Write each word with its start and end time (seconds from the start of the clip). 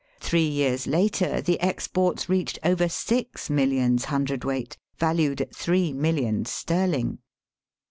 Three 0.19 0.47
years 0.47 0.87
later 0.87 1.41
the 1.41 1.59
exports 1.59 2.27
reached 2.27 2.57
over 2.63 2.89
six 2.89 3.51
millions 3.51 4.05
hundred 4.05 4.43
weight, 4.43 4.75
valued 4.97 5.41
at 5.41 5.55
three 5.55 5.93
millions 5.93 6.49
sterling. 6.49 7.19